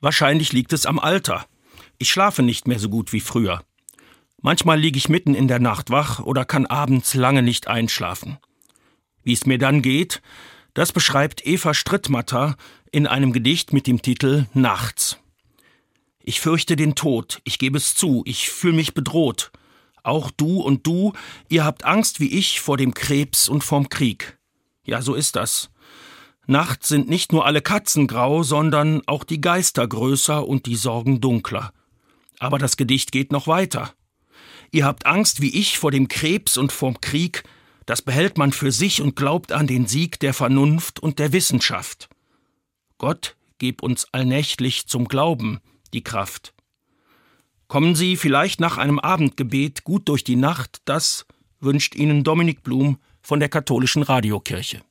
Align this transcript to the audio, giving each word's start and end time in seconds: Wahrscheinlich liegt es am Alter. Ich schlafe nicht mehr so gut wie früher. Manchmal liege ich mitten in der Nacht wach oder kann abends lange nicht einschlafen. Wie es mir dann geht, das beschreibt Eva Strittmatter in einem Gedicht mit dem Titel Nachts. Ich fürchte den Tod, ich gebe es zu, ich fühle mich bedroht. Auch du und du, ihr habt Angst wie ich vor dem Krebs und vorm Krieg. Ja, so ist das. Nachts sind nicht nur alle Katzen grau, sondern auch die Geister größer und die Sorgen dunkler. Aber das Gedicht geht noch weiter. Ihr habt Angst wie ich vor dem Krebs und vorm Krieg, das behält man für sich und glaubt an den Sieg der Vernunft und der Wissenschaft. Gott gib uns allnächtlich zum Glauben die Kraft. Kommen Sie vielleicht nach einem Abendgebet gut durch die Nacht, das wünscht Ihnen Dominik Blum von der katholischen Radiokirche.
Wahrscheinlich 0.00 0.52
liegt 0.52 0.72
es 0.72 0.86
am 0.86 0.98
Alter. 0.98 1.46
Ich 1.98 2.10
schlafe 2.10 2.42
nicht 2.42 2.66
mehr 2.66 2.78
so 2.78 2.88
gut 2.88 3.12
wie 3.12 3.20
früher. 3.20 3.62
Manchmal 4.40 4.80
liege 4.80 4.96
ich 4.96 5.10
mitten 5.10 5.34
in 5.34 5.48
der 5.48 5.58
Nacht 5.58 5.90
wach 5.90 6.20
oder 6.20 6.46
kann 6.46 6.64
abends 6.64 7.14
lange 7.14 7.42
nicht 7.42 7.68
einschlafen. 7.68 8.38
Wie 9.22 9.34
es 9.34 9.44
mir 9.44 9.58
dann 9.58 9.82
geht, 9.82 10.22
das 10.72 10.92
beschreibt 10.92 11.46
Eva 11.46 11.74
Strittmatter 11.74 12.56
in 12.90 13.06
einem 13.06 13.32
Gedicht 13.32 13.74
mit 13.74 13.86
dem 13.86 14.00
Titel 14.00 14.46
Nachts. 14.54 15.18
Ich 16.22 16.40
fürchte 16.40 16.76
den 16.76 16.94
Tod, 16.94 17.40
ich 17.44 17.58
gebe 17.58 17.76
es 17.76 17.94
zu, 17.94 18.22
ich 18.24 18.48
fühle 18.48 18.76
mich 18.76 18.94
bedroht. 18.94 19.52
Auch 20.02 20.30
du 20.30 20.62
und 20.62 20.86
du, 20.86 21.12
ihr 21.48 21.64
habt 21.64 21.84
Angst 21.84 22.20
wie 22.20 22.32
ich 22.32 22.60
vor 22.60 22.78
dem 22.78 22.94
Krebs 22.94 23.48
und 23.48 23.64
vorm 23.64 23.90
Krieg. 23.90 24.38
Ja, 24.84 25.02
so 25.02 25.14
ist 25.14 25.36
das. 25.36 25.70
Nachts 26.50 26.88
sind 26.88 27.08
nicht 27.08 27.30
nur 27.30 27.46
alle 27.46 27.62
Katzen 27.62 28.08
grau, 28.08 28.42
sondern 28.42 29.02
auch 29.06 29.22
die 29.22 29.40
Geister 29.40 29.86
größer 29.86 30.44
und 30.44 30.66
die 30.66 30.74
Sorgen 30.74 31.20
dunkler. 31.20 31.72
Aber 32.40 32.58
das 32.58 32.76
Gedicht 32.76 33.12
geht 33.12 33.30
noch 33.30 33.46
weiter. 33.46 33.94
Ihr 34.72 34.84
habt 34.84 35.06
Angst 35.06 35.40
wie 35.40 35.56
ich 35.56 35.78
vor 35.78 35.92
dem 35.92 36.08
Krebs 36.08 36.56
und 36.56 36.72
vorm 36.72 37.00
Krieg, 37.00 37.44
das 37.86 38.02
behält 38.02 38.36
man 38.36 38.50
für 38.50 38.72
sich 38.72 39.00
und 39.00 39.14
glaubt 39.14 39.52
an 39.52 39.68
den 39.68 39.86
Sieg 39.86 40.18
der 40.18 40.34
Vernunft 40.34 40.98
und 40.98 41.20
der 41.20 41.32
Wissenschaft. 41.32 42.08
Gott 42.98 43.36
gib 43.58 43.80
uns 43.80 44.08
allnächtlich 44.10 44.88
zum 44.88 45.06
Glauben 45.06 45.60
die 45.94 46.02
Kraft. 46.02 46.52
Kommen 47.68 47.94
Sie 47.94 48.16
vielleicht 48.16 48.58
nach 48.58 48.76
einem 48.76 48.98
Abendgebet 48.98 49.84
gut 49.84 50.08
durch 50.08 50.24
die 50.24 50.34
Nacht, 50.34 50.82
das 50.84 51.26
wünscht 51.60 51.94
Ihnen 51.94 52.24
Dominik 52.24 52.64
Blum 52.64 52.98
von 53.22 53.38
der 53.38 53.48
katholischen 53.48 54.02
Radiokirche. 54.02 54.82